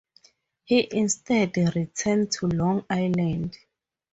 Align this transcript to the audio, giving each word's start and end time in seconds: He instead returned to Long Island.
He 0.63 0.87
instead 0.93 1.55
returned 1.57 2.31
to 2.31 2.47
Long 2.47 2.83
Island. 2.89 3.55